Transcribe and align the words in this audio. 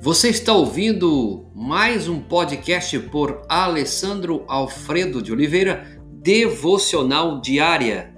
Você 0.00 0.28
está 0.28 0.52
ouvindo 0.52 1.50
mais 1.52 2.08
um 2.08 2.22
podcast 2.22 2.96
por 3.10 3.42
Alessandro 3.48 4.44
Alfredo 4.46 5.20
de 5.20 5.32
Oliveira, 5.32 6.00
Devocional 6.22 7.40
Diária. 7.40 8.14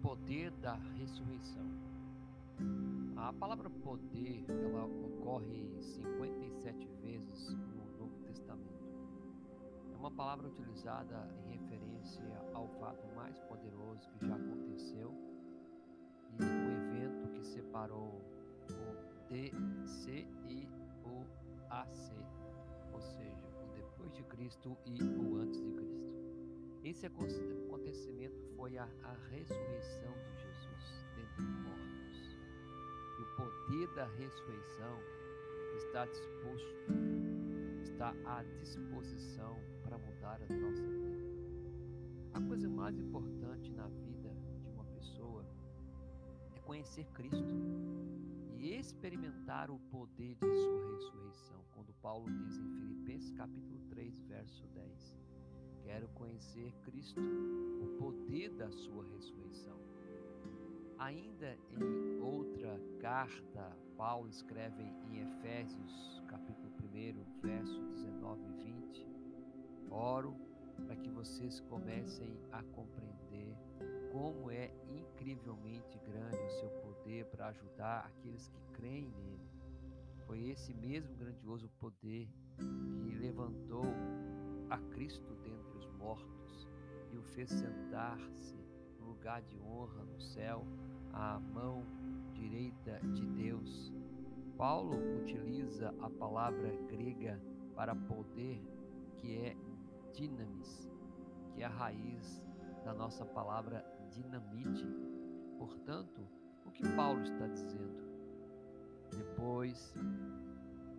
Poder 0.00 0.52
da 0.62 0.78
ressurreição. 0.96 1.66
A 3.16 3.32
palavra 3.32 3.68
poder, 3.82 4.44
ela 4.48 4.84
ocorre 4.84 5.68
57 5.80 6.88
vezes 7.02 7.56
uma 10.08 10.16
palavra 10.16 10.48
utilizada 10.48 11.28
em 11.44 11.58
referência 11.58 12.24
ao 12.54 12.66
fato 12.80 13.06
mais 13.14 13.38
poderoso 13.40 14.08
que 14.08 14.26
já 14.26 14.34
aconteceu 14.36 15.12
e 16.30 16.42
o 16.42 16.70
evento 16.70 17.28
que 17.34 17.44
separou 17.44 18.24
o 18.70 19.28
DC 19.28 20.26
e 20.48 20.66
o 21.04 21.26
AC, 21.68 22.14
ou 22.90 23.02
seja, 23.02 23.46
o 23.62 23.74
depois 23.74 24.10
de 24.14 24.22
Cristo 24.22 24.78
e 24.86 25.02
o 25.02 25.36
antes 25.42 25.60
de 25.60 25.72
Cristo. 25.72 26.14
Esse 26.82 27.04
acontecimento 27.04 28.40
foi 28.56 28.78
a, 28.78 28.88
a 29.02 29.12
ressurreição 29.30 30.14
de 30.24 30.40
Jesus 30.40 31.04
dentre 31.16 31.42
os 31.44 31.54
mortos. 31.58 32.38
E 33.18 33.22
o 33.22 33.36
poder 33.36 33.94
da 33.94 34.06
ressurreição 34.06 34.98
está 35.76 36.06
disposto, 36.06 36.94
está 37.82 38.14
à 38.24 38.42
disposição 38.62 39.77
mais 42.88 42.98
importante 43.00 43.70
na 43.72 43.86
vida 43.86 44.34
de 44.62 44.70
uma 44.70 44.84
pessoa 44.86 45.44
é 46.54 46.58
conhecer 46.60 47.04
Cristo 47.12 47.54
e 48.56 48.72
experimentar 48.78 49.70
o 49.70 49.78
poder 49.90 50.34
de 50.36 50.46
sua 50.46 50.92
ressurreição, 50.92 51.62
quando 51.74 51.92
Paulo 52.00 52.30
diz 52.30 52.56
em 52.56 52.70
Filipenses 52.78 53.30
capítulo 53.32 53.78
3, 53.90 54.22
verso 54.22 54.66
10. 54.68 55.18
Quero 55.82 56.08
conhecer 56.14 56.72
Cristo, 56.80 57.20
o 57.20 57.88
poder 57.98 58.54
da 58.54 58.70
sua 58.70 59.04
ressurreição. 59.04 59.78
Ainda 60.96 61.58
em 61.78 62.22
outra 62.22 62.80
carta, 63.00 63.76
Paulo 63.98 64.30
escreve 64.30 64.82
em 65.10 65.20
Efésios, 65.20 66.22
capítulo 66.26 66.72
1, 66.82 67.40
verso 67.42 67.82
19 67.90 68.46
e 68.46 68.52
20: 68.64 69.06
Oro 69.90 70.47
para 70.86 70.96
que 70.96 71.10
vocês 71.10 71.60
comecem 71.60 72.38
a 72.52 72.62
compreender 72.62 73.56
como 74.12 74.50
é 74.50 74.70
incrivelmente 74.88 75.98
grande 75.98 76.36
o 76.36 76.50
seu 76.50 76.70
poder 76.70 77.26
para 77.26 77.48
ajudar 77.48 78.06
aqueles 78.06 78.48
que 78.48 78.60
creem 78.72 79.10
nele. 79.10 79.48
Foi 80.26 80.50
esse 80.50 80.74
mesmo 80.74 81.14
grandioso 81.16 81.68
poder 81.78 82.28
que 83.02 83.10
levantou 83.14 83.86
a 84.70 84.78
Cristo 84.94 85.34
dentre 85.42 85.78
os 85.78 85.86
mortos 85.98 86.68
e 87.12 87.16
o 87.16 87.22
fez 87.22 87.50
sentar-se 87.50 88.56
no 88.98 89.06
lugar 89.06 89.42
de 89.42 89.58
honra 89.60 90.04
no 90.04 90.20
céu, 90.20 90.66
à 91.12 91.38
mão 91.38 91.82
direita 92.34 93.00
de 93.14 93.26
Deus. 93.26 93.92
Paulo 94.56 94.96
utiliza 95.22 95.94
a 96.00 96.10
palavra 96.10 96.76
grega 96.88 97.40
para 97.74 97.94
poder, 97.94 98.60
que 99.16 99.36
é 99.36 99.56
dinamis, 100.12 100.90
que 101.54 101.62
é 101.62 101.66
a 101.66 101.68
raiz 101.68 102.42
da 102.84 102.94
nossa 102.94 103.24
palavra 103.24 103.84
dinamite. 104.10 104.86
Portanto, 105.58 106.26
o 106.66 106.70
que 106.70 106.88
Paulo 106.94 107.22
está 107.22 107.46
dizendo? 107.46 108.08
Depois 109.10 109.94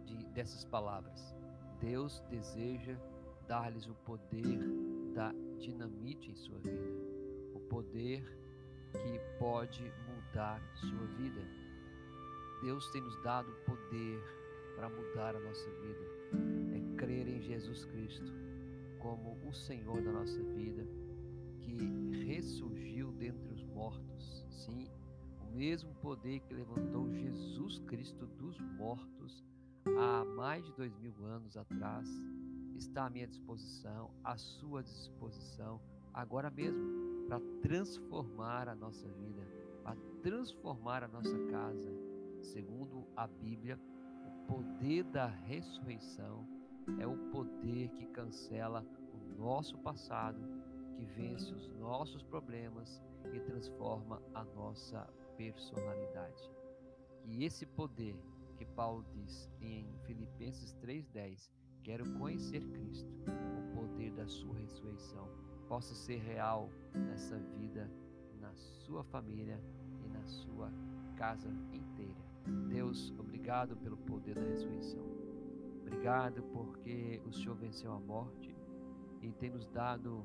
de, 0.05 0.17
dessas 0.27 0.65
palavras, 0.65 1.35
Deus 1.79 2.19
deseja 2.29 2.97
dar-lhes 3.47 3.87
o 3.87 3.95
poder 3.95 4.59
da 5.13 5.33
dinamite 5.57 6.31
em 6.31 6.35
sua 6.35 6.59
vida, 6.59 6.87
o 7.53 7.59
poder 7.61 8.23
que 8.91 9.19
pode 9.37 9.83
mudar 10.07 10.61
sua 10.75 11.05
vida. 11.17 11.41
Deus 12.61 12.89
tem 12.91 13.01
nos 13.01 13.21
dado 13.23 13.51
poder 13.65 14.21
para 14.75 14.89
mudar 14.89 15.35
a 15.35 15.39
nossa 15.39 15.69
vida. 15.81 16.05
É 16.75 16.95
crer 16.97 17.27
em 17.27 17.41
Jesus 17.41 17.85
Cristo 17.85 18.31
como 18.99 19.37
o 19.47 19.53
Senhor 19.53 20.01
da 20.01 20.11
nossa 20.11 20.41
vida, 20.43 20.85
que 21.59 22.25
ressurgiu 22.25 23.11
dentre 23.13 23.53
os 23.53 23.63
mortos. 23.63 24.45
Sim, 24.49 24.87
o 25.41 25.51
mesmo 25.55 25.93
poder 25.95 26.39
que 26.41 26.53
levantou 26.53 27.09
Jesus 27.11 27.79
Cristo 27.79 28.27
dos 28.27 28.59
mortos 28.77 29.43
há 29.85 30.23
mais 30.23 30.63
de 30.65 30.73
dois 30.73 30.95
mil 30.99 31.25
anos 31.25 31.57
atrás 31.57 32.07
está 32.75 33.05
à 33.05 33.09
minha 33.09 33.27
disposição, 33.27 34.11
à 34.23 34.37
sua 34.37 34.83
disposição, 34.83 35.81
agora 36.13 36.49
mesmo, 36.49 37.27
para 37.27 37.39
transformar 37.61 38.67
a 38.67 38.75
nossa 38.75 39.07
vida, 39.07 39.45
para 39.83 39.95
transformar 40.21 41.03
a 41.03 41.07
nossa 41.07 41.37
casa. 41.47 41.91
Segundo 42.41 43.05
a 43.15 43.27
Bíblia, 43.27 43.79
o 44.25 44.47
poder 44.47 45.03
da 45.03 45.27
ressurreição 45.27 46.47
é 46.99 47.07
o 47.07 47.17
poder 47.31 47.89
que 47.89 48.05
cancela 48.07 48.85
o 49.13 49.39
nosso 49.39 49.77
passado, 49.79 50.39
que 50.95 51.05
vence 51.05 51.53
os 51.53 51.67
nossos 51.79 52.23
problemas 52.23 53.01
e 53.33 53.39
transforma 53.39 54.21
a 54.33 54.43
nossa 54.43 55.07
personalidade. 55.37 56.49
Que 57.21 57.43
esse 57.43 57.65
poder 57.65 58.15
que 58.57 58.65
Paulo 58.65 59.05
diz 59.13 59.49
em 59.61 59.87
Filipenses 60.05 60.73
3:10 60.81 61.49
Quero 61.83 62.05
conhecer 62.17 62.61
Cristo, 62.67 63.09
o 63.57 63.75
poder 63.75 64.11
da 64.11 64.27
sua 64.27 64.57
ressurreição 64.57 65.27
possa 65.67 65.95
ser 65.95 66.17
real 66.17 66.69
nessa 66.93 67.37
vida, 67.37 67.89
na 68.39 68.53
sua 68.55 69.03
família 69.05 69.59
e 70.03 70.09
na 70.09 70.23
sua 70.25 70.71
casa 71.15 71.47
inteira. 71.71 72.19
Deus, 72.67 73.13
obrigado 73.17 73.77
pelo 73.77 73.97
poder 73.97 74.35
da 74.35 74.41
ressurreição. 74.41 75.18
Obrigado 75.89 76.43
porque 76.53 77.19
o 77.25 77.33
Senhor 77.33 77.55
venceu 77.55 77.91
a 77.91 77.99
morte 77.99 78.55
e 79.23 79.31
tem 79.31 79.49
nos 79.49 79.65
dado 79.69 80.23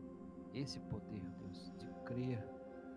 esse 0.53 0.79
poder, 0.79 1.23
Deus, 1.39 1.73
de 1.79 1.87
crer 2.05 2.47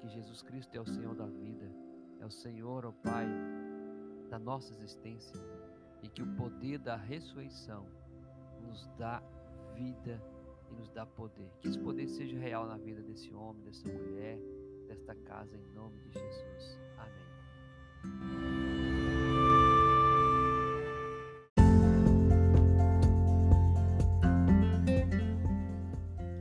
que 0.01 0.09
Jesus 0.09 0.41
Cristo 0.41 0.75
é 0.75 0.81
o 0.81 0.85
Senhor 0.85 1.15
da 1.15 1.25
vida, 1.25 1.71
é 2.19 2.25
o 2.25 2.29
Senhor, 2.29 2.85
ó 2.85 2.91
Pai, 2.91 3.25
da 4.29 4.37
nossa 4.37 4.73
existência 4.73 5.39
e 6.03 6.09
que 6.09 6.21
o 6.21 6.35
poder 6.35 6.77
da 6.79 6.97
ressurreição 6.97 7.85
nos 8.61 8.85
dá 8.97 9.23
vida 9.73 10.21
e 10.69 10.75
nos 10.75 10.89
dá 10.89 11.05
poder. 11.05 11.49
Que 11.61 11.69
esse 11.69 11.79
poder 11.79 12.09
seja 12.09 12.37
real 12.37 12.67
na 12.67 12.77
vida 12.77 13.01
desse 13.01 13.33
homem, 13.33 13.63
dessa 13.63 13.87
mulher, 13.87 14.37
desta 14.87 15.15
casa, 15.15 15.55
em 15.55 15.73
nome 15.73 15.97
de 16.01 16.11
Jesus. 16.11 16.77
Amém. 16.97 17.26